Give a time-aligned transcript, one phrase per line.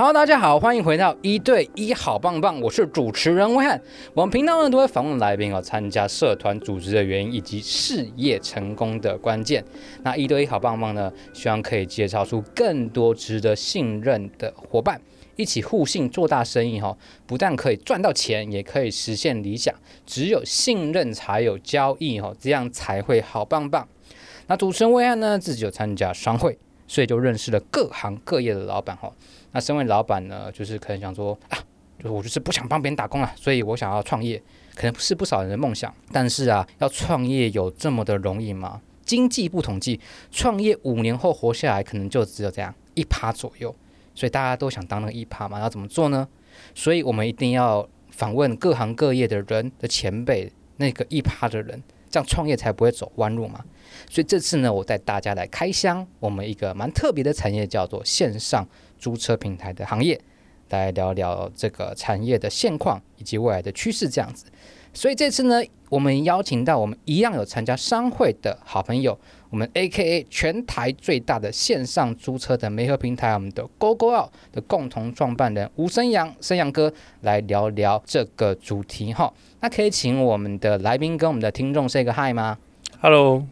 [0.00, 3.82] Hello，大家好，欢迎回到一对一好棒棒，我是主持人威汉。
[4.14, 9.64] 我们频道呢都会访问来宾哦，参加社团组织的原因以及事业成功的关键。
[10.04, 15.00] 那一对一好棒棒呢，希望可以介绍出更多值得信任的伙伴，
[15.34, 16.96] 一起互信做大生意哈。
[17.26, 19.74] 不但可以赚到钱，也可以实现理想。
[20.06, 23.88] 只有信任才有交易哈，这样才会好棒棒。
[24.46, 26.56] 那主持人威汉呢，自己有参加商会，
[26.86, 29.12] 所以就认识了各行各业的老板哈。
[29.52, 31.58] 那身为老板呢，就是可能想说啊，
[31.98, 34.42] 就是我就是不想帮别人打工了，所以我想要创业，
[34.74, 35.92] 可能是不少人的梦想。
[36.12, 38.80] 但是啊，要创业有这么的容易吗？
[39.04, 39.98] 经济部统计，
[40.30, 43.74] 创业五年后活下来可能就只有这样一趴左右。
[44.14, 46.26] 所以大家都想当那个一趴嘛，要怎么做呢？
[46.74, 51.80] 所以我们一定要访问各行各业的人的前辈，那个一趴的人，
[52.10, 53.64] 这样创业才不会走弯路嘛。
[54.10, 58.66] 所以这次呢，我带大家来开箱我们一个蛮特别的产业，叫做线上
[58.98, 60.20] 租车平台的行业，
[60.70, 64.46] 来聊聊这个产业的现况以及未来的趋势这样子。
[64.98, 69.16] 所以这次呢，我们邀请到我们一样有参加商会的好朋友，
[69.48, 79.32] 我们 AKA 全台最大的线上租车的媒合平台，我们的 GoGoOut 的共同创办人吴生阳，生阳哥来聊聊这个主题哈。
[79.60, 82.58] 那可以请我们的来宾跟我们的听众 say 个 hi 吗
[83.00, 83.46] ？Hello。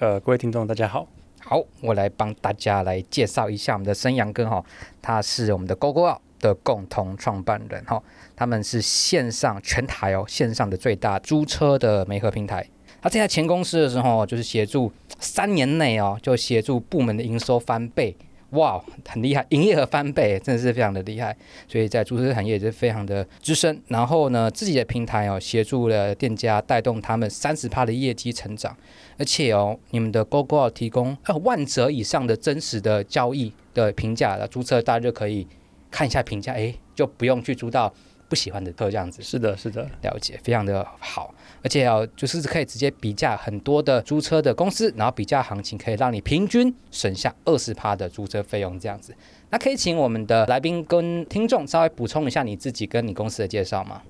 [0.00, 1.06] 呃，各位听众，大家好。
[1.38, 4.64] 好，我来帮大家来介绍一下我们的生阳哥哈，
[5.00, 8.02] 他是我们的 GoGoOut 的共同创办人哈，
[8.36, 12.66] 他们是线上全台哦线上的最大租车的媒合平台。
[13.00, 18.16] 他在前公司的时候，就是协助三年内哦，就协助部门的营收翻倍。
[18.52, 21.36] 哇，很厉害，营业额翻倍，真的是非常的厉害。
[21.68, 23.78] 所以在租车产业也是非常的资深。
[23.88, 28.74] 然后呢，自己的平台哦，协助了店家带动他们三十趴的业绩成长。
[29.18, 35.46] 而且哦，你们的 GoGoOut 提供万折以上的真实的交易的评价，租车大家就可以
[35.90, 37.92] 看一下评价，哎，就不用去租到
[38.28, 39.22] 不喜欢的车这样子。
[39.22, 41.34] 是的，是的，了解，非常的好。
[41.62, 49.14] 而且哦，就是可以直接比价很多的租车的公司，然后比价行情可以让你平均省下二十趴的租车费用这样子。
[49.50, 54.02] 那可以请我们的来宾跟听众稍微补充一下你自己跟你公司的介绍吗？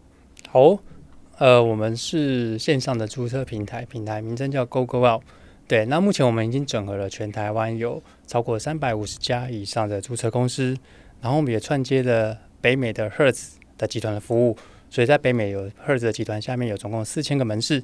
[0.50, 0.78] 好，
[1.38, 5.22] 呃，我们是线上的租车平台，平台名称叫 GoGoOut。
[5.67, 10.77] 对，那目前我们已经整合了全台湾有超过三百五十家以上的租车公司，
[11.21, 14.56] 然后我们也串接了北美的 Hertz 的集团的服务。
[14.91, 17.83] 所以在北美有 Hertz 的集团下面有总共四千个门市，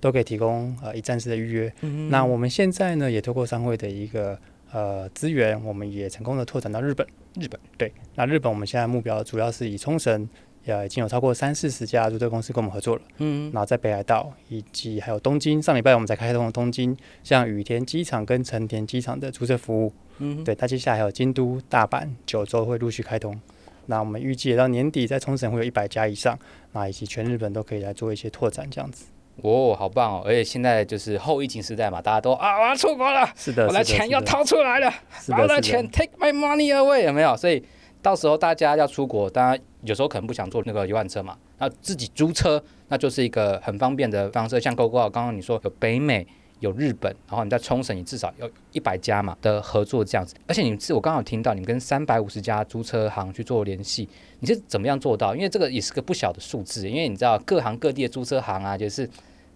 [0.00, 1.72] 都可以提供呃一站式的预约。
[2.08, 4.36] 那我们现在呢也透过商会的一个
[4.72, 7.06] 呃资源，我们也成功的拓展到日本。
[7.38, 10.28] 日本对，那日本我们现在目标主要是以冲绳，
[10.64, 13.02] 也已经有超过三四十家租车公司跟我们合作了。
[13.18, 19.92] 嗯，嗯，然后在北海道以及还有东京，上礼拜我们才开通了东京，像羽田机场跟成田机场的租车服务。
[20.20, 23.38] 嗯，嗯，对，它接下来还有京都、大阪、九州会陆续开通。
[23.86, 26.38] 那我们预计到年底在冲绳会有一百家以上，
[26.72, 29.06] 那以及全日本都可以来做一些拓展，这样子。
[29.42, 30.22] 哦，好棒哦！
[30.24, 34.92] 而且现在就是后疫情时代嘛，大家都啊，我要出国了，是的，我的钱要掏出来了，
[35.28, 37.36] 把我的钱 take my money away，有没有？
[37.36, 37.64] 所以
[38.02, 44.60] 到时候大家要出国，当然有时候可能不想坐那个游览车嘛，那自己租车，那就是一个很方便的方式。
[44.60, 46.26] 像 GoGoOut，刚刚你说有北美。
[46.60, 55.34] 有日本，然后你在冲绳，你至少有一百家嘛的合作这样子，而且你是我刚好听到你们跟三百五十家租车行去做联系，你是怎么样做到？
[55.34, 59.04] 因为这个也是个不小的数字，因为你知道各行各地的租车行啊，就是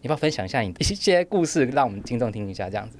[0.03, 2.99] 你要分享一下你一些故事，让我们听众听一下这样子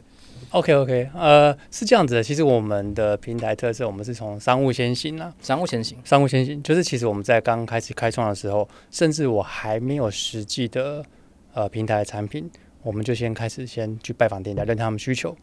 [0.51, 11.05] ？OK OK，呃，是这样子的，其实我们的平台特色，我们是从商务先行啊，商务先行，商务先行，就是其实我们在刚开始开创的时候，甚至我还没有实际的
[11.55, 12.51] 呃平台产品。
[12.85, 15.37] 我们就先开始先去拜访店家，认他们需求，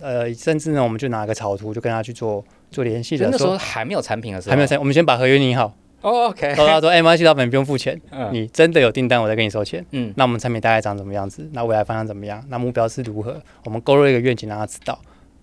[0.00, 3.28] 呃，甚至呢，我们就拿个草图，就跟他去做做联系的。
[3.30, 5.76] 那时候还没有产品的时候，还没有产，我们先把合约拟好。
[6.02, 6.46] Oh, OK。
[6.48, 10.12] 然后他说：“哎，没关系，老板不用付钱，嗯、你真的有订单，我再给你收钱。”嗯。
[10.16, 11.48] 那我们产品大概长怎么样子？
[11.52, 12.44] 那未来方向怎么样？
[12.48, 13.42] 那目标是如何？
[13.64, 14.98] 我们勾勒一个愿景，让他知道。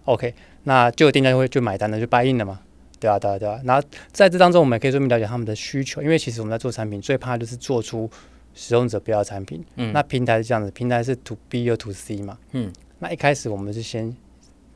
[0.06, 0.34] OK。
[0.64, 2.60] 那就有店家就会就买单了，就 buy in 了嘛？
[3.00, 3.60] 对啊，对啊，对啊。
[3.66, 8.10] 然后在这当中，我们也可以顺便了解他们的需求，因为其实我们在做产品，最怕就是做出。
[8.54, 14.16] 使用者不要产品，嗯，那平台是这样子，平台是 to B 又 to C 嘛，嗯，那一开始我们是先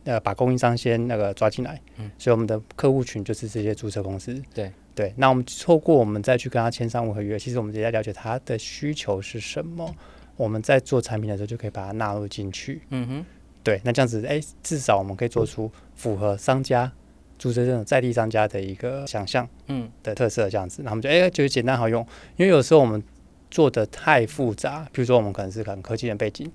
[0.04, 4.72] 呃把供应商先那个抓进来，嗯，所以我们的客户群就是这些注册公司，对。
[4.98, 9.94] 对，那我们透过我们再去跟他签商务合约，其实我们直接了解他的需求是什么，
[10.36, 13.26] 我们在做产品的时候就可以把它纳入进去，嗯哼，
[13.62, 16.92] 对，那这样子哎、欸，至少我们可以做出符合商家
[17.38, 19.88] 注册这种在地商家的一个想象，嗯。
[20.02, 22.02] 的特色这样子，那我们就哎觉得简单好用，
[22.36, 23.04] 因为有时候我们。
[23.50, 26.52] 做的太复杂，比如说我们可能是可能科技的背景，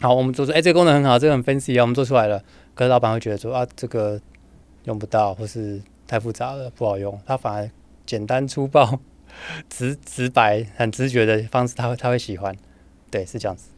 [0.00, 2.42] 好，我们做出哎、这个功能很好，这个很 fancy 啊，我们做出来了，
[2.74, 4.20] 可是老板会觉得说啊，这个
[4.84, 7.20] 用不到，或是太复杂了，不好用。
[7.24, 7.70] 他反而
[8.04, 8.98] 简单粗暴、
[9.68, 12.54] 直直白、很直觉的方式，他会他会喜欢。
[13.10, 13.68] 对，是这样子。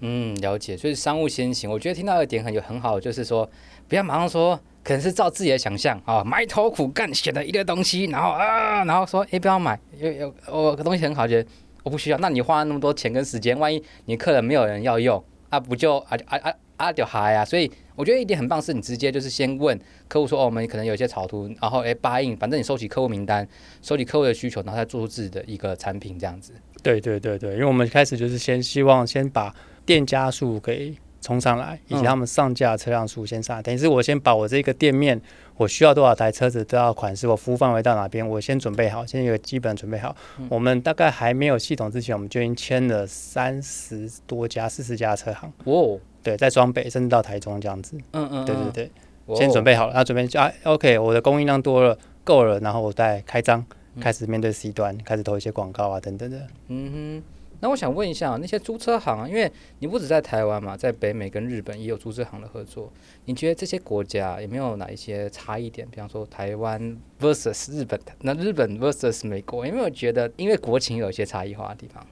[0.00, 0.76] 嗯，了解。
[0.76, 3.48] 所以商务先行，我觉得听到一点很有很好，就是说
[3.88, 11.48] 不要马上说，可能是照自己的想象啊，埋头苦干写的一个东西，然后啊，然后说哎、不要买，有有我东西很好，觉得
[11.86, 12.18] 我不需要。
[12.18, 17.44] 那你花那么多钱跟时间，万一你客人没有人要用啊，不就啊啊啊啊就嗨啊！
[17.44, 19.78] 所以我觉得一点很棒，是你直接就是先问
[20.08, 23.46] 客户说，哦，我们可能有一些草图，然后哎答应，反正你收集客户名单，
[23.82, 26.52] 收集客户的需求，然后再做出自己的一个产品这样子。
[26.82, 29.54] 对对对对，因为我们开始就是先希望先把
[29.84, 30.92] 店家数给
[31.26, 33.60] 冲上来，以及他们上架车辆数先上来。
[33.60, 35.20] 嗯、等于是我先把我这个店面
[35.56, 40.14] 我需要多少台车子，多少款式，我服务范围到哪边，我先准备好，先有个基本准备好。
[40.38, 45.52] 嗯、我们大概还没有系统之前，我们就已经签了三十多家、四十家车行。
[45.64, 47.96] 哦，对，在装备甚至到台中这样子。
[48.12, 48.90] 嗯，嗯嗯，对对对，
[49.24, 53.66] 哦、先准备好了，然后准备啊，OK，我的供应量多了，够了，然后我再开张。
[53.98, 56.36] 开始面对 C 端，开始投一些广告啊，等等的。
[56.68, 57.22] 嗯哼，
[57.60, 62.92] 那我想问一下，那些租车行，因为你不止在台湾嘛，在北美跟日本也有租车行的合作。
[63.24, 65.86] 你觉得这些国家有没有哪一些差异点？
[65.90, 72.06] 比方说台湾 versus 日本，那日本 versus 美国，有没有觉得因为国情有些差异化的地方？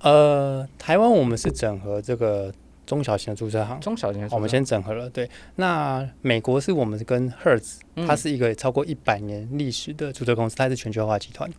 [0.00, 2.52] 呃，台湾我们是整合这个。
[2.86, 5.08] 中小型的租车行，中小型我们先整合了。
[5.10, 11.50] 对，那美国是我们跟 Hertz，它是一个超过一百年历史的租车公司，它是全球化集团。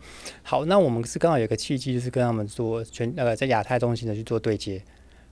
[0.44, 4.82] 好，那我们是刚好有个契机，就是跟他们做全呃在亚太中心的去做对接。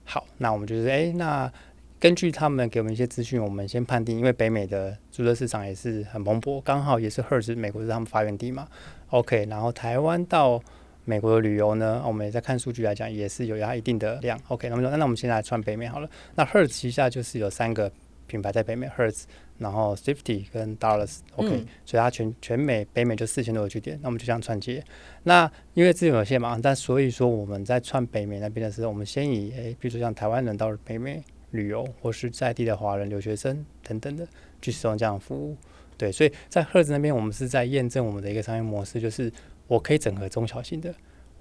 [0.04, 1.50] 好，那我们就是哎，那
[1.98, 8.68] 根据他们给我们一些资讯，我们先判定，因为北美的租车市场也是很蓬勃，刚好也是 Hertz 美国是他们发源地嘛。
[9.10, 10.62] OK，然后台湾到。
[11.06, 14.40] 美国的旅游呢，我们也在看数据来讲，也是有它一定的量。
[14.48, 16.08] OK，那么说，那我们现在来串北美好了。
[16.34, 17.92] 那 Hertz 旗下就是有三个
[18.26, 19.24] 品牌在北美，Hertz，
[19.58, 21.18] 然后 Safety 跟 Dallas。
[21.36, 23.98] OK，、嗯、所以它全全美北美就四千多个据点。
[24.00, 24.82] 那我们就这样串接。
[25.24, 34.26] 那因为资源有限嘛，但所以说我们在串北美那边的时候，我们先以诶，比如说像台湾人到北美旅游，或是在地的华人留学生等等的
[34.62, 35.54] 去使用这样的服务。
[35.98, 39.30] 对，所以在 Hertz 那边，我们是在验证我们的一个商业模式，就是。
[39.66, 40.94] 我可以整合中小型的，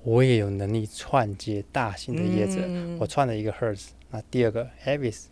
[0.04, 2.62] 我也有能力串接大型的业者。
[2.66, 5.26] 嗯、我串了一个 Hertz，那第二个 Avis、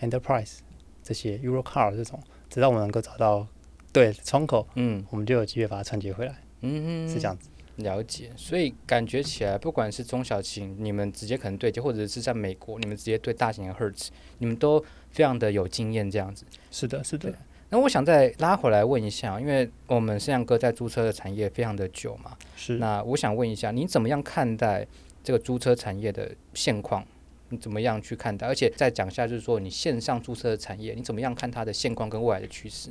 [0.00, 0.58] Enterprise
[1.02, 3.46] 这些 Europcar 这种，直到我们能够找到
[3.92, 6.36] 对窗口，嗯，我们就有机会把它串接回来。
[6.62, 7.48] 嗯，是这样子。
[7.76, 14.80] 了解，所以感觉起来，不管是中小型，你们直接可能对接，或者是在美国，你们直接对大型的 Hertz，你们都
[15.10, 16.44] 非常的有经验，这样子。
[16.70, 17.34] 是的，是的。
[17.74, 22.76] 那我想再拉回来问一下，因为我们盛阳哥在租车的产业非常的久嘛，是。
[22.76, 24.86] 那我想问一下，你怎么样看待
[25.24, 27.04] 这个租车产业的现况？
[27.48, 28.46] 你怎么样去看待？
[28.46, 32.90] 而且再讲一下，就是说你线上租车的产业，你怎么样看它的现况跟未来的趋势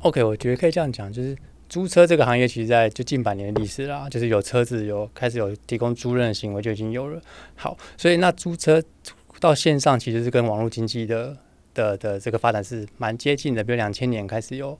[0.00, 1.36] ？OK，我觉得可以这样讲，就是
[1.68, 7.22] 租车这个行业，其实在就近百年的历史啦，就是有车子有开始有提供租赁的行为就已经有了。
[7.54, 8.82] 好，所以那租车
[9.38, 11.36] 到线上其实是跟网络经济的。
[11.74, 14.76] 的的这个发展是蛮接近的，比如两千年开始有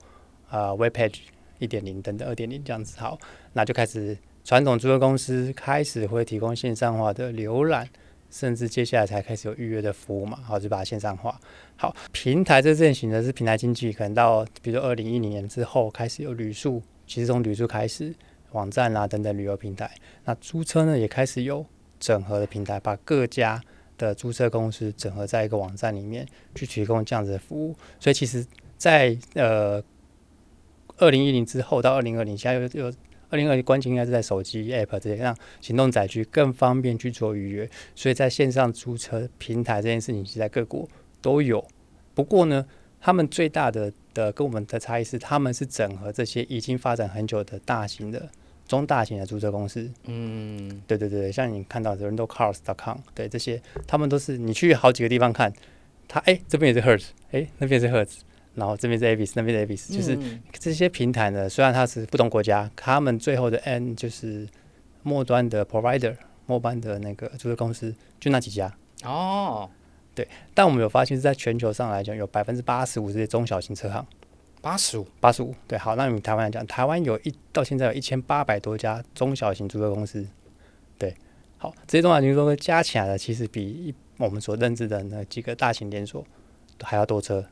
[0.49, 1.19] 啊、Web Page
[1.59, 3.17] 一点零等等二点零这样子，好，
[3.53, 7.87] 那就开始传统租车公司开始会提供线上化的浏览，
[8.29, 11.39] 甚至接下来才开始有预约的服务嘛，好，就把它线上化。
[11.75, 18.13] 好，平台这阵型的是平台经济，可能到比如说二零一零年之后开始有旅宿，其实从旅宿开始，
[18.51, 19.89] 网站啊等等旅游平台，
[20.25, 21.65] 那租车呢也开始有
[21.99, 23.61] 整合的平台，把各家。
[24.07, 28.45] 的租车公司整合在一个网站里面去提供这样子的服务，所以其实
[28.77, 29.81] 在，呃
[30.97, 32.93] 二零一零之后到二零二零，现在又有
[33.29, 40.87] 二零二零关键应该是在手机 App 这些让行动载具更方便去做预约，所以在线上租车平台这件事情，其实在各国
[41.21, 41.65] 都有。
[42.13, 42.65] 不过呢，
[42.99, 48.29] 他们最大的的跟我们的差异是，他们是整合这些已经发展很久的大型的。
[48.71, 55.51] 中大型的租车公司，嗯，对对对，像你看到的 RentalCars.com，对这些，他们都是你去好几个地方看，
[56.07, 58.19] 他哎这边也是 Hertz，哎那边是 Hertz，
[58.55, 60.17] 然后这边是 Avis，那边是 Avis，就是
[60.53, 64.47] 这些平台呢，虽然它是不同国家，他们最后的 N 就是
[65.03, 68.73] 末端的 Provider，末端的那个租车公司就那几家。
[69.03, 69.69] 哦，
[70.15, 74.07] 对，但我们有发现是在全球上来讲，有百分之八十五这些中小型车行。
[74.61, 80.25] 八十五，八十五，对，好，那你台湾来讲，台湾有一到现在有一千八百多家中小型租车公司，
[80.97, 81.15] 对，
[81.57, 86.23] 好，这些中小型租车加起来的，其实比我们所认知的那几个大型连锁
[86.81, 87.43] 还要多车。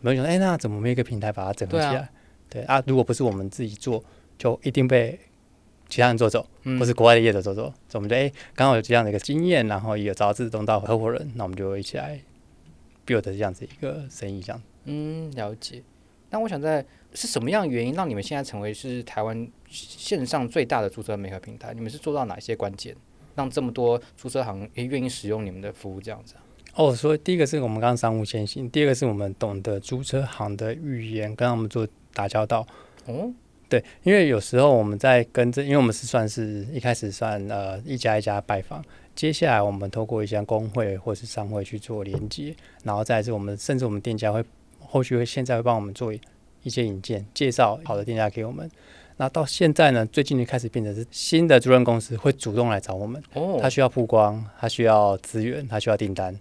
[0.00, 2.08] 没有想到，哎，那怎么没有一个平台把它整合起来？
[2.48, 4.02] 对啊，啊，如果不是我们自己做，
[4.36, 5.20] 就一定被
[5.88, 7.62] 其他人做走，嗯、或是国外的业者做走。
[7.86, 12.18] 所以我们就哎，刚好有这样的一个经验，然后也有找志同道合伙人，那我们就一起来
[13.06, 14.62] build 这样子一个生意，这样。
[14.84, 15.82] 嗯，了解。
[16.30, 21.74] 那我想在是什么样的原因让你们现在成为是台湾线上最大的租车媒合平台？
[21.74, 22.94] 你们是做到哪些关键，
[23.34, 26.34] 让这么多租车行也愿意使用你们的服务这样子？
[26.74, 32.64] 哦，所以第一个是我们刚刚商务先行，第二个是我们懂得租车行的语言，跟他们做打交道。
[33.06, 33.28] 哦，
[33.68, 38.80] 对，因为有时候我们在跟这，因为我们是算是一开始算呃一家一家拜访，
[39.16, 44.44] 接下来我们透过一些工会或是商会去做连接，然后再是我们甚至我们店家会
[44.90, 48.70] 后续会现在会帮我们做一些引荐，介绍好的店家给我们。
[49.16, 56.36] 那到现在呢，最近就开始变成是新的租赁公司会主动来找我们，哦，他需要曝光，他需要资源，他需要订单。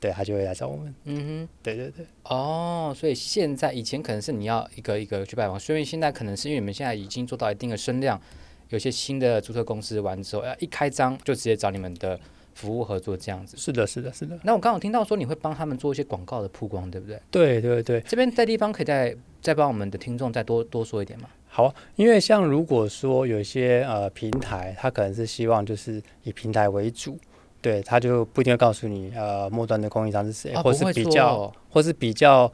[0.00, 0.94] 对，他就会来找我们。
[1.04, 2.04] 嗯哼，对对对。
[2.24, 8.20] 哦，所以现在以前可能是你要一个一个去拜访，所以现在可能是因为你们现在已经做到一定的声量，
[8.68, 12.20] 有些新的租车公司完之后，要一开张就直接找你们的
[12.54, 13.56] 服务合作这样子。
[13.56, 14.38] 是的，是的，是的。
[14.42, 17.20] 那我刚好听到说你会帮他们做一些广告的曝光，对不对？
[17.30, 18.00] 对对对。
[18.02, 21.28] 这边在地方可以再再帮我们的听众再多多说一点吗？
[21.48, 27.18] 好，因为像如果说有一些呃平台，它可能是希望就是以平台为主。
[27.60, 32.52] 对，他就不一定会告诉你，呃，末端的供应商是谁，啊、或是比较，或是比较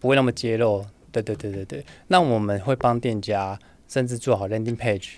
[0.00, 0.82] 不会那么揭露。
[1.12, 1.84] 对对对对对。
[2.06, 5.16] 那我们会帮店家，甚至做好 landing page，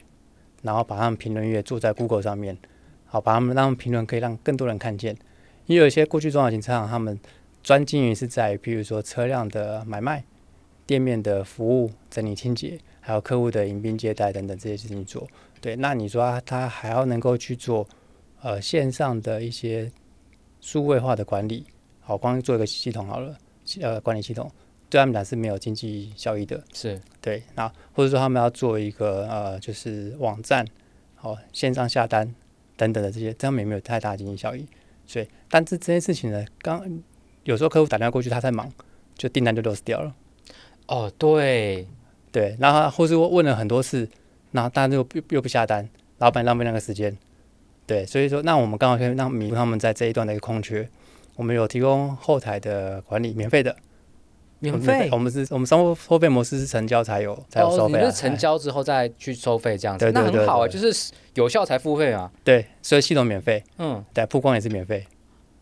[0.63, 2.59] 然后把他们评论页做在 Google 上面，
[3.09, 5.17] 好，把他们让评论可以让更多人看见。
[5.67, 7.19] 因为有一些过去中小型车行，他们
[7.63, 10.23] 专经营是在于，譬如说车辆的买卖、
[10.87, 15.27] 店面的服务、整理清洁，还有客户的迎宾接待等等这些事情做。
[15.61, 17.89] 对，那你说他，他还要能够去做。
[18.41, 19.91] 呃，线上的一些
[20.61, 21.67] 数位化的管理，
[21.99, 23.37] 好，光做一个系统好了，
[23.81, 24.49] 呃，管理系统
[24.89, 27.43] 对他们俩是没有经济效益的，是对。
[27.57, 30.65] 那或者说他们要做一个呃，就是网站，
[31.17, 32.33] 好，线上下单
[32.79, 34.67] 等等的这些，这样也没有太大经济效益。
[35.05, 36.83] 所以，但是这件事情呢，刚
[37.45, 38.71] 有时候客户打电话过去，他在忙，
[39.17, 40.15] 就订单就 lost 掉了。
[40.87, 41.87] 哦，对
[42.31, 44.09] 对，然后或者我问了很多次，
[44.53, 47.15] 然后大家又又不下单，老板浪费那个时间。
[47.87, 50.89] 对，所以说，那我们刚好可以让弥补他们在这一段的一个空缺。
[51.37, 53.75] 我们有提供后台的管理，免费的，
[54.61, 55.09] 免费。
[55.13, 62.31] 我们是，我们商务收费模式是成交才有才有收费，啊，哦，你是成交之后再去收费这样子，对对对对，那很好啊，就是有效才付费啊。
[62.45, 65.05] 对，所以系统免费，嗯，对，曝光也是免费。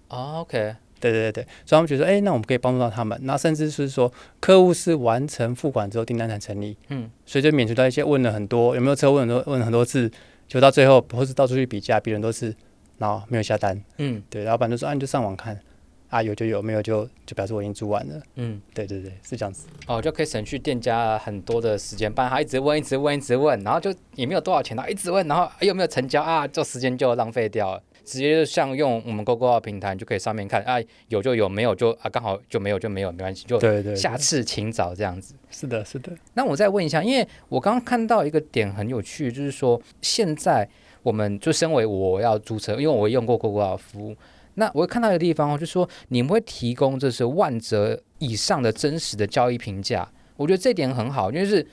[0.08, 3.18] 哦，OK，对对对对，所以他们觉得，哎，那我们可以帮助到他们。
[3.22, 10.10] 那甚至是说，客户是完成付款之后订单才成立，嗯，所以就免除掉一些问了很多有没有车，问很多问了很多次。
[10.48, 12.54] 就到最后，或是到处去比价，别人都是，
[12.98, 13.82] 然后没有下单。
[13.98, 15.60] 嗯，对，老板就说：“啊，你就上网看，
[16.08, 19.66] 啊，有就有，没有就就表示我已经租完了。”嗯，对对对，是这样子。
[19.86, 26.46] 哦，就可以省去店家很多的时间，不然他一直问，一直问，一直问，然后就也没有多少钱，他一直问，然后有没有成交啊？
[26.46, 27.82] 这时间就浪费掉了。
[28.04, 33.58] 直接就像用我们 GoGoVault 平台，就可以上面看啊，有就有，没有就啊，刚好就没有就没有，没关系，就
[33.96, 35.34] 下次请早这样子。
[35.50, 36.12] 是的，是的。
[36.34, 40.68] 那我再问一下，因为我刚刚看到一个点很有趣，就是说现在
[41.02, 44.16] 我们就身为我要租车，因为我用过 GoGoVault 服务，
[44.56, 51.66] 那我会看到一个地方，就是说你们会提供这是万折以上的真实的交易评价，我觉得这点很好，因为是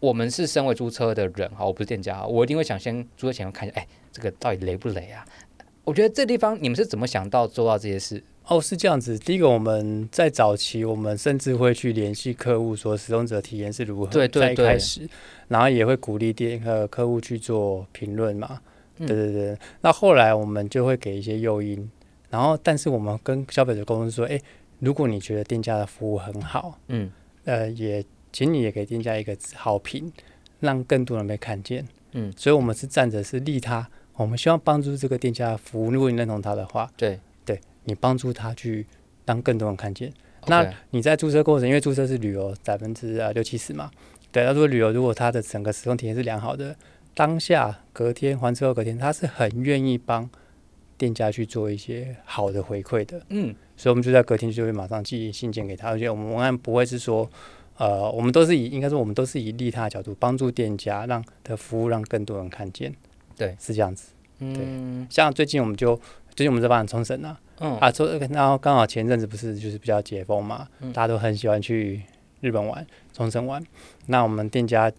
[0.00, 5.24] 我们是身为租车的人哈，我不是店家，我一定会想先租车前看一下，哎，这个到底雷不雷啊？
[5.84, 8.22] 我觉得这地方你们是怎么想到做到这些事？
[8.46, 9.16] 哦，是这样子。
[9.18, 14.06] 第一个，我们在早期，我们甚至会去联系客户，说使用者体验是如何。
[14.06, 14.66] 对对对。
[14.66, 15.08] 开始，
[15.48, 18.60] 然后也会鼓励店呃客户去做评论嘛。
[18.98, 19.50] 对对对。
[19.50, 21.88] 嗯、那后来我们就会给一些诱因，
[22.30, 24.40] 然后但是我们跟消费者沟通说，哎，
[24.78, 27.10] 如果你觉得店家的服务很好，嗯，
[27.44, 30.10] 呃，也请你也给店家一个好评，
[30.60, 31.84] 让更多人被看见。
[32.12, 33.86] 嗯，所以我们是站着是利他。
[34.14, 38.86] 我们希望帮助这个店家的服务，如果你认同他的话，对，对你帮助他去
[39.24, 40.12] 让更多人看见。
[40.46, 43.90] 那你在租车过程，因为租车是旅游百分之啊六七十嘛，
[44.30, 46.76] 对，他说旅游如果他的整个使用体验是良好的，
[47.14, 50.28] 当下隔天还车后隔天，他是很愿意帮
[51.00, 53.22] 店家去做一些好的回馈的。
[53.30, 57.26] 嗯，所以我们就在隔天就会马上寄信件给他，而且我们文案不会是说，
[57.78, 62.94] 呃，我们都是以应该说我们都是以利他的角度帮助店家，让的服务让更多人看见。
[63.34, 64.10] 对，是这样子。
[64.38, 65.96] 对，嗯，像最近我们就
[66.34, 72.02] 最近我们在办冲绳啊，嗯啊，说然后刚好前阵子不是就是比较解封嘛，嗯，大家都很喜欢去
[72.42, 73.64] 日本玩，冲绳玩。
[74.06, 74.92] 那我们店家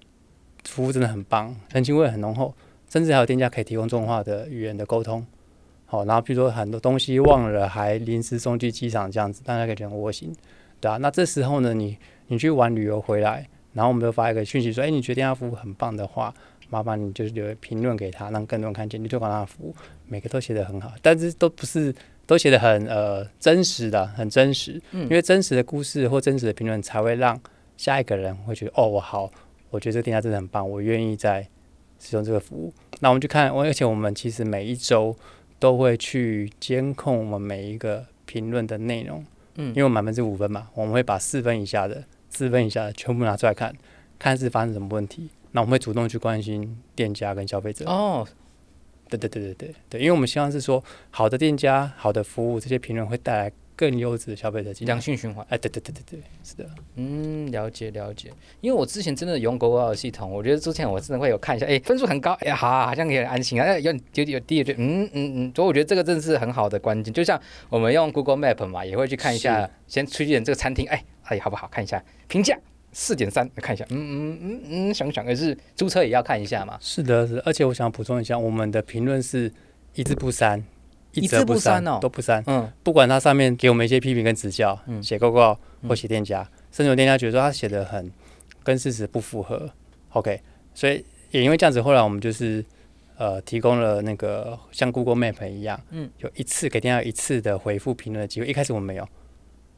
[0.65, 2.53] 服务真的很棒，人情味很浓厚，
[2.89, 5.25] 甚至还有店家可以提供中文化的语言的沟通。
[5.91, 10.33] 好，然后比如说很多东西忘了，还临时送去机场这样子，大家可以觉得很窝心，
[10.79, 10.95] 对啊。
[10.95, 16.33] 那这时候呢，你你去玩旅游回来，然后我们就发一个讯息说，哎，你觉得店家服务很棒的话。
[16.69, 19.75] 麻烦你就是留评论给他，让更多人看见你推广他的服务，
[20.07, 21.93] 每个都写得很好，但是都不是
[22.25, 27.37] 都写的很呃真实的，很真实，嗯，因为真实的故事或真实的评论才会让
[27.75, 29.29] 下一个人会觉得哦，我好，
[29.69, 31.45] 我觉得这个店家真的很棒，我愿意再
[31.99, 32.73] 使用这个服务。
[33.01, 35.13] 那我们就看，而且我们其实每一周
[35.61, 39.23] 都会去监控我们每一个评论的内容，
[39.57, 43.71] 嗯，因为我们满分是五分嘛，我们会把四分以下的、四分以下的全部拿出来看，
[44.17, 45.29] 看是发生什么问题。
[45.51, 47.85] 那我们会主动去关心店家跟消费者。
[47.85, 48.27] 哦，
[49.07, 53.51] 对对对对对对，因为我们希望是说，好的店家、好的服务，这些评论会带来。
[53.75, 55.45] 更优质的消费者，良性循环。
[55.49, 56.69] 哎，对对对对对，是的。
[56.95, 58.31] 嗯，了解了解。
[58.59, 65.51] 因为我之前真的用的系统，我觉得之前我真的会有看一下，哎，分数很高，哎，好，好像有点安心啊，哎，有有有低，就嗯嗯嗯。
[65.55, 67.13] 所以我觉得这个真的是很好的关键。
[67.13, 71.67] 就像我们用 Google Map 嘛，也会去看一下，先推荐这个餐厅，哎，哎，好不好？
[71.71, 72.57] 看一下评价
[72.91, 76.77] 四点三，看一下，嗯嗯嗯嗯，想想，可是租车也要看一下嘛。
[76.81, 77.41] 是的，是。
[77.45, 79.51] 而且我想补充一下，我们的评论是
[79.95, 80.63] 一字不删。
[81.13, 82.43] 一字不删哦，都不删。
[82.47, 88.11] 嗯，不管他上面给我们一些批评跟指教，嗯，写 GoGoVault 或写店家，甚至有店家觉得说他写的很
[88.63, 89.69] 跟事实不符合
[90.11, 90.39] ，OK，
[90.73, 92.63] 所以也因为这样子，后来我们就是
[93.17, 98.47] 呃提供了那个像 Google Map 一样，嗯，有一次给店家一次的回复评论的机会。
[98.47, 99.07] 一开始我们没有，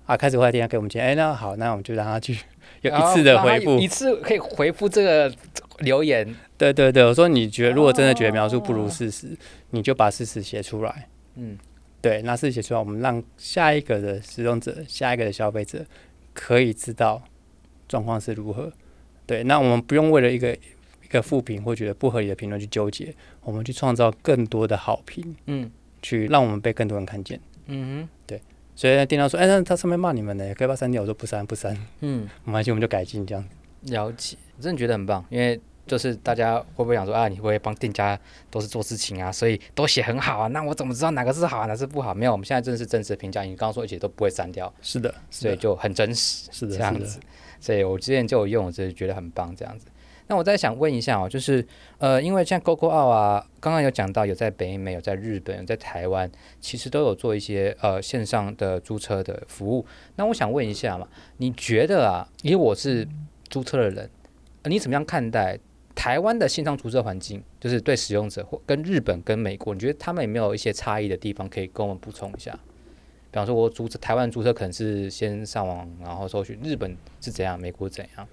[0.06, 2.38] 啊，开始后来店家给我们建议，哎，那好，那我们就让他去
[2.82, 5.34] 有一次的回复，一次可以回复这个
[5.80, 6.36] 留言。
[6.58, 9.36] 对对对，我说你觉得如果真的觉得描述不如事实，
[9.72, 11.08] 你就把事实写出来。
[11.36, 11.58] 嗯，
[12.02, 15.86] 对，那是写出来，我们让下一个的使用者、下一个的消费者
[16.34, 17.22] 可以知道
[17.88, 18.72] 状况是如何。
[19.26, 25.72] 对，那我们不用为了一个一个负评或觉得不合理的评论去纠结，我们去创造更多的好评，嗯，
[26.02, 27.40] 去让我们被更多人看见。
[27.68, 28.42] 嗯哼，对，
[28.76, 31.02] 所以店家说，哎，那他上面骂你们呢，可以把它删掉？
[31.02, 31.78] 我说不删不删。
[32.02, 33.44] 嗯， 没关系，我们就改进这样。
[33.84, 35.60] 了解，我真的觉得很棒，因为。
[35.86, 38.18] 就是大家会不会想说啊，你会不会帮店家
[38.50, 40.48] 都是做事情啊，所以都写很好啊？
[40.48, 42.14] 那我怎么知道哪个是好，哪个是不好？
[42.14, 44.74] 没有，我们现在真的是真实的评价，你刚刚说一切都不会删掉。
[44.82, 47.20] 是的，所以就很真实，是的，这样子。
[47.60, 49.88] 所以我之前就有用，我真的觉得很棒，这样子。
[50.28, 51.66] 那我再想问一下哦，就是
[51.98, 56.32] 呃，因为像 GoGoVault 啊，刚刚有讲到有在北美、有在日本、有在台湾，
[56.62, 59.86] 其实都有做一些呃线上的租车的服务。
[60.16, 61.06] 那我想问一下嘛，
[61.38, 63.06] 你觉得啊，因为我是
[63.50, 64.10] 租车的人，
[64.64, 65.60] 你怎么样看待？
[65.96, 72.52] 台湾的线上租车环境，就是对使用者或跟日本跟美国，你觉得他们有没有一些差异的地方可以跟我们补充一下？
[73.32, 78.28] 比方说，我租车台湾租车可能是先上网，然后搜寻，日本是怎样，美国怎样？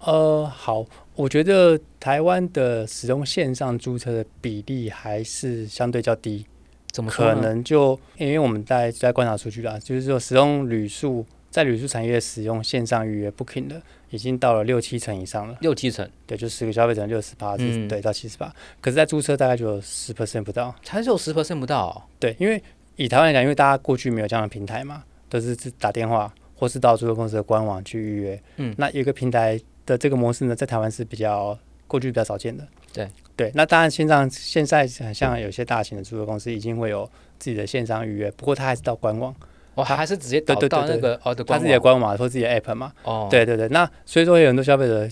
[0.00, 6.46] 呃，好，我觉得台湾的使用线上租车的比例还是相对较低。
[6.90, 7.10] 怎么？
[7.10, 11.24] 可能就因为我们在在观察数据啦，就是说使用旅宿。
[11.54, 15.56] 在旅宿产业使用线上预约 Booking 的，已经到了六七成以上了。
[15.60, 18.52] 六七成，对，就十个消费者六十八，嗯，对，到七十八。
[18.80, 22.02] 可是，在租车大概就有十 percent 不到，才只有十 percent 不到，哦。
[22.18, 22.60] 对，因为
[22.96, 28.42] 以台湾来讲，因为大家过去没有这样的平台嘛，都是打电话或是到租车公司的官网去预约。
[28.56, 32.66] 嗯，那有一个平台的这个模式呢，在台湾是比较过去比较少见的。
[32.92, 39.32] 对对，那当然线上现在像有些大型的租车公司已经会有自己的线上预约，不过它还是到官网。
[39.74, 42.92] 我、哦、还还是直接导到那个哦的他自己的官网或自己的 app 嘛。
[43.02, 43.68] 哦，对对对。
[43.68, 45.08] 那所以说有很多消费者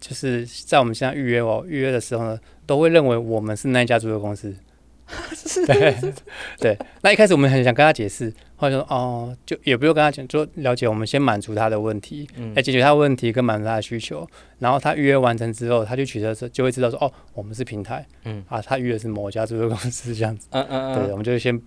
[0.00, 4.54] 就是在我们现在预约哦预约的时候呢，都会认为我们是那一家租车公司。
[5.66, 5.96] 对
[6.58, 6.78] 对。
[7.00, 14.28] 那一开始我们很想跟他解释，后来说哦，就也不用跟他讲，就了解我们先满足他的问题，来、嗯、解决他的问题跟满足他的需求。
[14.58, 18.06] 然后他预约完成之后，他就取车时就会知道说哦，我们是平台。
[18.24, 18.44] 嗯。
[18.48, 20.46] 啊，他预约的是某家租车公司这样子。
[20.50, 20.94] 嗯嗯嗯。
[20.94, 21.60] 对，我们就先。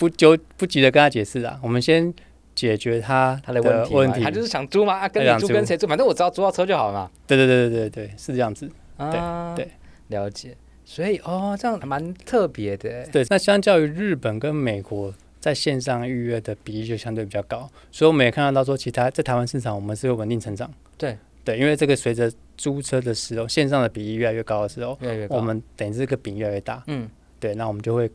[0.00, 2.10] 不就不急着跟他解释啊，我们先
[2.54, 3.94] 解决他他的问题。
[3.94, 4.94] 问题他就是想租吗？
[4.94, 5.86] 啊，跟你租跟谁租？
[5.86, 7.10] 反正我只要租到车就好了嘛。
[7.26, 8.66] 对对对对对对，是这样子。
[8.96, 9.66] 啊，对，
[10.08, 10.56] 对了解。
[10.86, 13.06] 所以哦，这样蛮特别的。
[13.08, 17.68] 对，那相较于日本跟美国，在线上预约的比例就相对比较高。
[17.92, 20.72] 所以我们也看得到说，其他在台湾市场，我们是有稳定成长。
[20.96, 26.82] 对对，因为这个随着租车的时候，线上的比例越来越高的时候，越来越高，我们等于这个饼越来越大。
[26.86, 27.06] 嗯，
[27.38, 28.10] 对，那我们就会。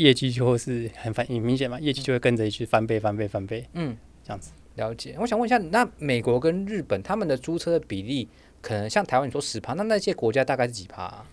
[0.00, 3.66] 业绩就会是很反，很明显嘛，业绩就会跟着一起翻倍、翻倍、翻倍。
[3.74, 4.50] 嗯，这样子。
[4.76, 5.14] 了解。
[5.20, 8.26] 我想问一下，那美国跟日本他们的租车的比例，
[8.62, 11.02] 可能像台湾你说十趴，那那些国家大概是几趴？
[11.02, 11.26] 啊，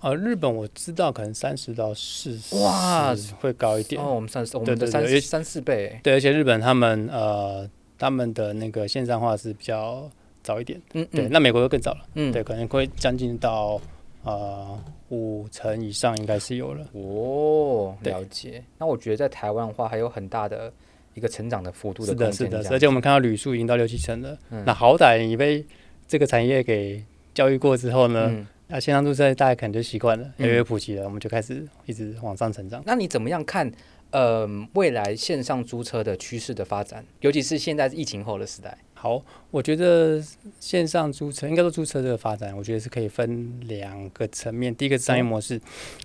[0.00, 3.98] 呃，日本我知道可能三十到四十，哇，会高一点。
[4.02, 5.98] 哦，我们三十，我们的三三四倍。
[6.02, 7.66] 对，而且日本他们呃，
[7.98, 10.10] 他们的那个线上化是比较
[10.42, 10.78] 早一点。
[10.92, 12.00] 嗯，对，那美国就更早了。
[12.16, 13.80] 嗯，对，可能会将近到。
[14.24, 18.62] 呃，五成以上应该是有了哦，了解。
[18.78, 20.72] 那我觉得在台湾的话，还有很大的
[21.14, 22.32] 一个成长的幅度的空间。
[22.32, 22.74] 是的，是的。
[22.76, 24.38] 而且我们看到旅宿已经到六七成了。
[24.50, 25.64] 嗯、那好歹你被
[26.06, 27.02] 这个产业给
[27.34, 32.82] 教育过之后呢，嗯、那线上租车大家可能就习惯了，越来越普及了，我们就开始一直往上成长。
[32.86, 33.70] 那你怎么样看？
[34.12, 38.76] 呃，未来线上租车的趋势的发展，尤其是现在是疫情后的时代。
[39.02, 40.22] 好，我觉得
[40.60, 44.72] 线上租车应该说租车这个发展，我觉得是可以分两个层面。
[44.72, 45.62] 第一个是商业模式，嗯、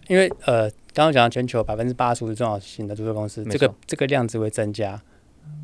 [0.07, 4.99] 因为呃，刚刚讲到全球百分之八十五是中小型的租车公司，这个这个量只会增加，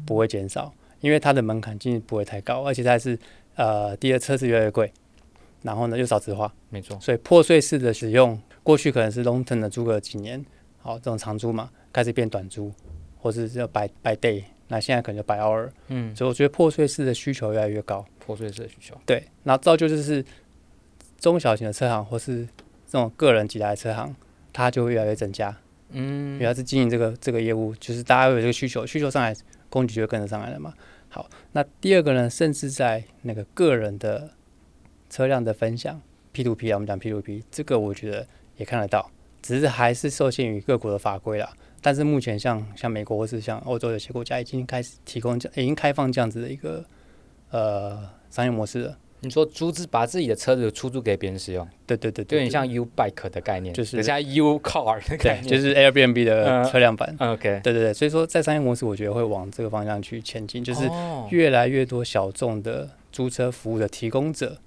[0.06, 3.18] 不会减少，因为它的门槛其实不会太高，而且它是
[3.56, 4.94] 呃，第二车子越来越贵，
[5.64, 10.46] 然后呢又少子化，没错，所以破碎式的使用，过去可能是 long term 的租个几年，
[10.78, 12.72] 好，这种长租嘛，开始变短租。
[13.24, 14.44] 或者是要 by by day，
[14.74, 20.26] 那现在可能就 by hour，嗯，所以我觉得破碎式的需求越来越高，破碎式的需求，对，那造就就是
[21.20, 22.44] 中小型的车行或是
[22.88, 24.16] 这种个人几台车行，
[24.52, 25.56] 它就会越来越增加，
[25.92, 29.36] 嗯，因为它是经营这个这个业务，就是大家有这个需求，需求上来，
[29.70, 30.74] 供给就会跟着上来了嘛。
[31.08, 34.32] 好，那第二个呢，甚至在那个个人的
[35.08, 38.26] 车辆的分享，P to P 啊，我们讲 P to P，这个我觉得
[38.58, 39.12] 也看得到，
[39.44, 41.54] 只是还是受限于各国的法规啦。
[41.84, 46.84] 但是目前像像美国或是像欧洲有些国家已经开始提供这已经开放这样子的一个
[47.52, 48.98] 呃商业模式了。
[49.20, 51.66] 你说租自把自己的车子出租给别人使用？
[51.88, 57.16] 对对对，有点像 U bike 的概念，就是人家 U car 的概念，对，就是 Airbnb 的车辆版。
[57.18, 60.90] Uh, OK，对对对，所以说在商业模式，我觉得会往这个方向去前进，就是
[61.30, 64.58] 越来越多小众的租车服务的提供者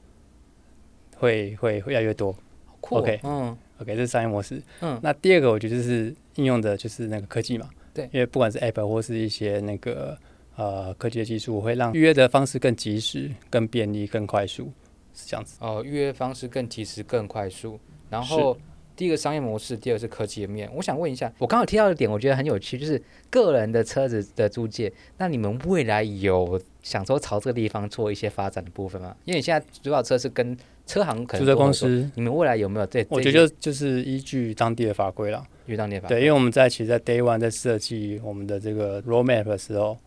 [1.16, 2.34] 会会会越来越多。
[2.80, 3.56] 酷 OK，嗯。
[3.78, 4.62] OK，这是商业模式。
[4.80, 7.68] 嗯，那第二个我觉得就是应用的就是那个科技嘛。
[7.92, 10.18] 对，因为不管是 App 或是一些那个
[10.56, 14.72] 呃科技的技术，会让预约的方式更及时、更便利、更快速，
[15.14, 15.56] 是这样子。
[15.60, 17.78] 哦，预约方式更及时、更快速。
[18.08, 18.56] 然后
[18.96, 20.68] 第一个商业模式，第二个是科技的面。
[20.74, 24.90] 我想问一下，我刚好提到的点，我觉得很有趣，就是个人的车子的租借。
[25.18, 29.14] 那你们未来有想说朝这个地方做一些发展的部分吗？
[29.24, 30.56] 因为你现在主要车是跟
[30.86, 33.04] 车行可能，租车公司，你们未来有没有这？
[33.10, 36.16] 我觉得就就是依据当地的法规了，依据当地的法规。
[36.16, 39.98] 对，因为我们在其实，在 Day One 在设计我们的这个 Roadmap 的时候，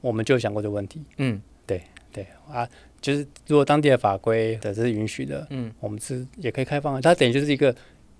[0.00, 1.02] 我们就想过这个问题。
[1.16, 1.80] 嗯，对
[2.12, 2.68] 对啊，
[3.00, 7.00] 就是如果当地的法规的这是允许的，嗯，我们是也可以开放。
[7.00, 7.74] 它等于就是一个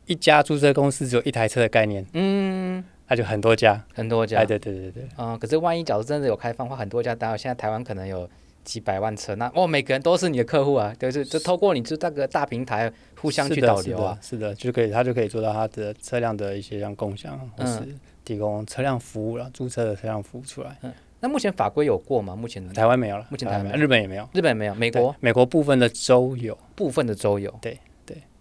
[0.07, 2.05] 一家租车公司只有一台车的概念。
[2.13, 4.39] 嗯，那就很多家，很多家。
[4.39, 5.03] 哎，对对对对。
[5.17, 8.29] 啊、嗯，可是万一假如真的有开放的话，很多家，当然现在台湾可能有。
[8.65, 12.91] 几百万车，那哦，每个人都是你的客户啊，就是就透过你这个大平台
[13.21, 17.81] 互相去导流啊，是的，是的，是的，就可以，他就可以做到他的车辆的一些像共享，或是
[18.25, 20.79] 提供车辆服务了，租车的车辆服务出来。
[20.81, 20.91] 嗯，
[21.21, 22.35] 那目前法规有过吗？
[22.35, 27.79] 目前台湾没有了，目前台湾没有，日本也没有，日本没有，美国美国部分的州有，部分的州有，对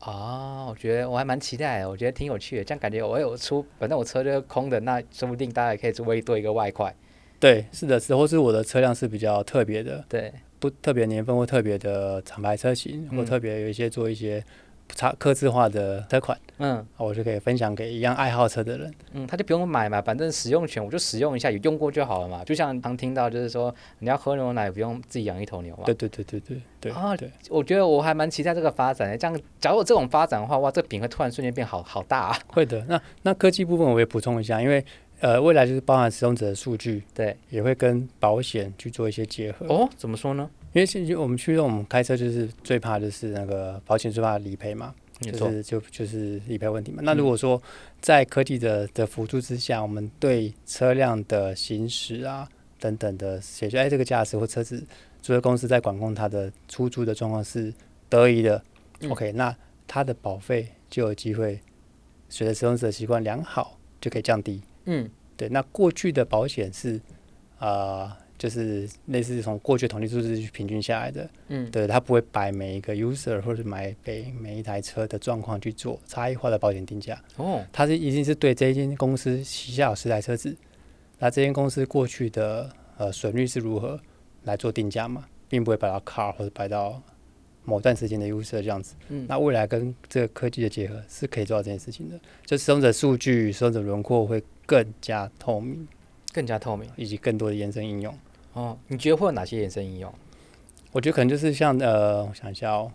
[0.05, 0.11] 对。
[0.11, 6.93] 哦，我觉得我还蛮期待的，我觉得挺有趣的，这样感觉我有出，反正我车就是空的，那说不定大家也可以做一多一个外快。
[7.39, 10.31] 对，是的，是，或是我的车辆是比较特别的，对。
[10.59, 14.41] 不特别年份或特别的厂牌车型，或特别有一些做一些
[14.89, 22.43] 差客制化的车款，嗯，我就可以分享给一样爱好车的人，嗯，他就不用买嘛，反正使用权我就使用一下，有用过就好了嘛。
[22.43, 25.83] 就像常听到就是说，你要喝牛奶不用自己养一头牛嘛。
[25.85, 26.91] 对对对对对对。
[26.91, 29.17] 啊，对，我觉得我还蛮期待这个发展的。
[29.17, 32.37] 这样，假如有这种发展的话，哇，这个饼会突然瞬间变好好大啊。
[32.47, 32.83] 会的。
[32.87, 34.83] 那那科技部分我也补充一下，因为。
[35.19, 39.65] 呃，未来就是包含使用者的数据，对，也会跟保险去做一些结合。
[39.67, 40.49] 哦，怎么说呢？
[40.73, 47.01] 因为现在我们去我们开车就是最怕就是那个保险最怕理赔嘛，就是就就是理赔问题嘛。
[47.03, 47.61] 那如果说
[48.01, 54.83] 在科技的的辅助之下，我们对车辆的行驶啊等等的解决，哎，这个驾驶或车子
[55.21, 57.71] 租车公司在管控它的出租的状况是
[58.09, 58.61] 得宜的，
[59.01, 59.55] 嗯，OK，那
[59.87, 61.59] 它的保费就有机会
[62.29, 64.61] 随着使用者习惯良好就可以降低。
[64.85, 65.07] 嗯，
[65.37, 66.97] 对，那过去的保险是，
[67.57, 80.55] 啊、呃，就是类似从过去统计数字去平均下来的，嗯，对，它不会摆每一个 user 或者买每每一台车的状况去做差异化的保险定价，哦，它是一定是对这一间公司旗下有十台车子，
[81.19, 83.99] 那这间公司过去的呃损率是如何
[84.43, 87.01] 来做定价嘛，并不会摆到 car 或者摆到。
[87.65, 95.87] 某段时间的 user 这样子，嗯，那未来跟这个科技的结合是可以做到这件事情的，就使用者数据、使用者轮廓会更加透明，
[96.33, 98.13] 更加透明，以及更多的延伸应用。
[98.53, 100.13] 哦，你觉得会有哪些延伸应用？
[100.91, 102.91] 我觉得可能就是像呃，我想一下哦，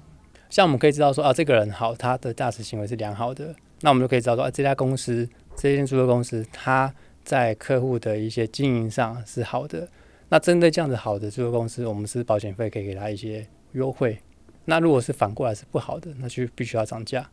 [0.50, 6.92] 像我们可以知道说啊，这个人好，他的驾驶行为是良好的，那我们就可以知道说啊，这家公司这间租车公司，他
[7.24, 9.88] 在客户的一些经营上是好的。
[10.28, 14.18] 那针对这样子好的租车公司，我们是保险费可以给他一些优惠。
[14.66, 17.28] 那如果是反过来是不好的，那就必须要涨价。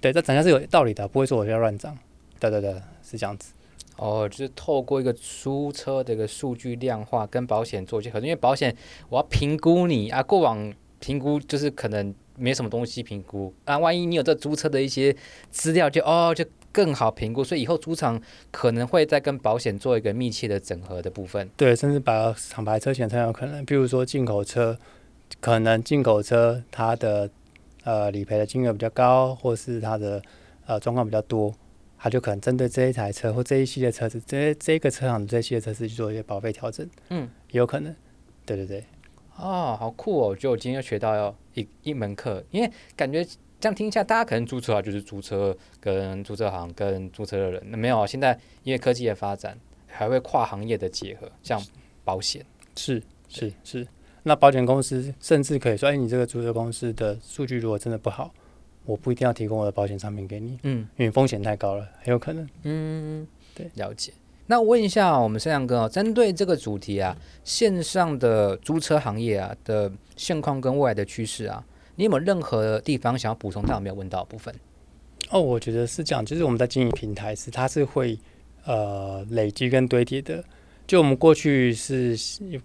[0.00, 1.98] 对，这涨价是有道理的，不会说我要乱涨。
[2.38, 3.52] 对对对，是这样子。
[3.96, 8.74] 哦，就是透过一个租车的一个数据量化跟保险做结合，因为保险
[9.08, 15.14] 我要评估你啊，过往评估就是可能没什么东西评估啊，万一你有这租车的一些
[15.50, 21.48] 资料就，哦就更好评估，所以以后租厂可能会再跟保险做一个密切的整合的部分。
[21.56, 24.76] 对，甚至把厂牌车险才有可能，比如说进口车，
[25.40, 27.30] 可能进口车它的
[27.84, 30.20] 呃理赔的金额比较高，或是它的
[30.66, 31.54] 呃状况比较多，
[32.04, 36.86] 它就可能针对这一台车或这一系列车子，这这个车厂的这一系列车子去做一些保费调整。
[37.08, 37.96] 嗯，也有可能。
[38.44, 38.84] 对对对。
[39.36, 40.28] 哦，好酷哦！
[40.28, 43.24] 我觉得我今天又学到要一一门课，因为感觉
[43.58, 48.06] 这样听一下，大家可能租车啊，就是租车跟租车行跟租车的人，那没有啊。
[48.06, 51.58] 现在因为科技的发展，还会跨行业的结合，像
[52.04, 52.44] 保险，
[52.76, 53.86] 是是是。
[54.24, 58.30] 那保险公司甚至可以说，哎，你这个租车公司的数据如果真的不好，
[58.84, 62.48] 我不一定要提供我的保险产品给你，嗯，因为风险太高了，很有可能。
[62.64, 64.12] 嗯，对，了解。
[64.46, 71.64] 那我问一下，我们盛阳哥哦，针对这个主题啊，线上的租车行业啊的现况跟未来的趋势啊，
[71.96, 73.64] 你有没有任何地方想要补充？
[73.66, 74.54] 但我没有问到的部分。
[75.30, 78.18] 哦，我觉得是这样，就是我们在经营平台时，它是会
[78.66, 80.44] 呃累积跟堆叠的。
[80.86, 82.14] 就我们过去是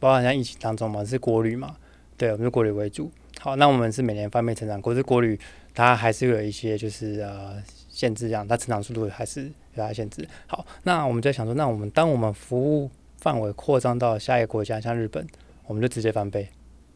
[0.01, 1.77] 包含在疫情当中嘛，是国旅嘛，
[2.17, 3.09] 对，我们是国旅为主。
[3.39, 5.39] 好，那我们是每年翻倍成长，可是国旅
[5.73, 7.61] 它还是有一些就是呃。
[7.91, 10.25] 限制这样，它成长速度还是有它限制。
[10.47, 15.27] 好，那我们在想说，那我们当我们服务范围扩张到下一个国家，像日本，
[15.67, 16.47] 我们就直接翻倍，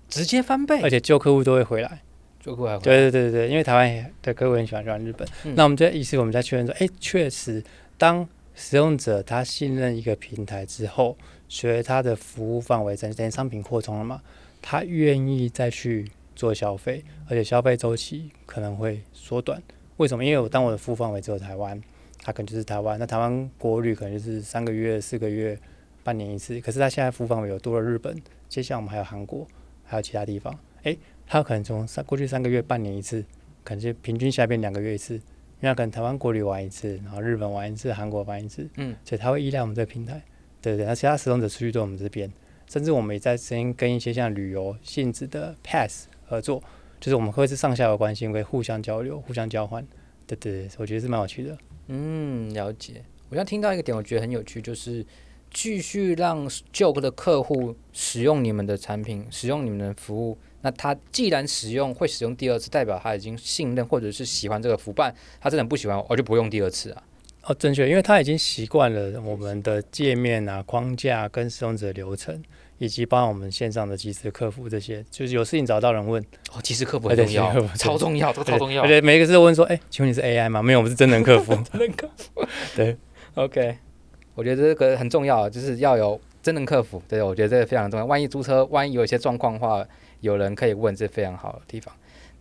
[0.08, 2.00] 直接翻倍，而且旧客户都会回来，
[2.40, 2.82] 旧客户还回来。
[2.84, 5.28] 对对对对，因为台湾的客户很喜欢去日本。
[5.44, 7.62] 嗯、那我们这意思，我们在确认说，哎，确实，
[7.98, 11.18] 当使用者他信任一个平台之后，
[11.50, 14.22] 随着他的服务范围在等商品扩充了嘛，
[14.62, 19.62] 他愿意再去做消费，而且消费周期可能会缩短。
[19.98, 20.26] 为什么？
[20.26, 21.80] 因为我当我的服务范围只有台湾，
[22.22, 22.98] 它可能就是台湾。
[22.98, 25.58] 那台湾国旅可能就是三个月、四个月、
[26.04, 26.60] 半年一次。
[26.62, 28.20] 可是它现在服务范围有多了日本，
[28.50, 29.48] 接下来我们还有韩国，
[29.84, 30.58] 还有其他地方。
[30.84, 33.24] 诶，它可能从三过去三个月、半年一次，
[33.64, 35.14] 可能就平均下变两个月一次。
[35.62, 38.68] 因为可能台湾国旅玩一次，然后日本玩一次，韩国玩一次。
[38.76, 40.22] 嗯，所以它会依赖我们这个平台，
[40.62, 40.86] 对对。
[40.86, 42.30] 那其他使用者出去到我们这边，
[42.68, 46.62] 甚至我们也在先跟一些像旅游性质的 Pass 合作。
[47.00, 49.86] 就是我们会是上下游关系，会互相交流、互相交换，
[50.26, 51.58] 对对对，我觉得是蛮有趣的。
[51.88, 53.04] 嗯，了解。
[53.30, 55.06] 我刚听到一个点，我觉得很有趣，就是
[55.52, 60.38] 继续让旧的客户使用你们的产品，使用你们的服务。
[60.62, 65.14] 那他既然使用，会使用第二次，代表他已经信任或者是喜欢这个服办。
[65.42, 67.04] 他真的不喜欢，我就不用第二次啊。
[67.42, 72.42] 哦，正确，因为他已经习惯了我们的界面啊、框架跟使用者流程。
[72.78, 76.22] 以及帮我们线上的即时客服这些，就是有事情找到人问
[76.54, 78.84] 哦，即时客服很重要，超重要，都超重要。
[78.84, 80.62] 而且每一个字都问说，哎、欸，请问你是 AI 吗？
[80.62, 81.54] 没有，我们是真人客服。
[81.72, 82.98] 真人客服，对
[83.36, 83.78] ，OK。
[84.36, 87.02] 我觉得这个很重要，就是要有真人客服。
[87.08, 88.06] 对，我觉得这个非常重要。
[88.06, 89.86] 万一租车，万一有一些状况的话，
[90.22, 91.94] 有人可以问，这非常好的地方。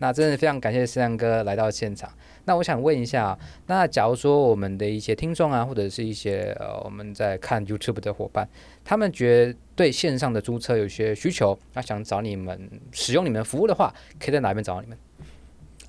[0.02, 2.12] 那真的非常感谢思阳哥来到现场。
[2.44, 3.38] 那我想问一下，
[3.68, 8.48] 那假如说我们的一些听众啊，或者是一些呃我们在看 YouTube 的伙伴，
[8.84, 14.98] 他们觉得对线上的租车有些需求，那想找你们使用你们的服务的话，可以在哪边找到你们？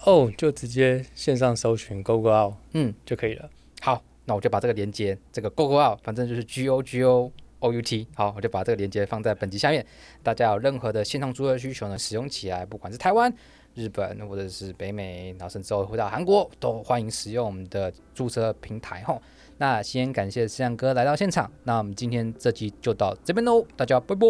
[0.06, 3.50] 哦，就直接线上搜寻 GoGoOut，嗯，就可以了。
[3.82, 9.84] 好，那我就把这个连接，这个 GoGoOut，反正就是 G O G O O U T，好，我就把这个连接放在本集下面。
[10.22, 13.34] 大家有任何的线上租车需求呢，使用起来，不管是台湾。
[13.76, 19.22] 日本或者是北美，然后甚至回到韩国，都欢迎使用我们的注册平台吼。
[19.58, 24.26] 那先感谢盛阳哥来到现场，那我们今天这期就到这边喽，大家拜拜，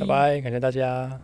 [0.00, 1.20] 拜拜，感谢大家。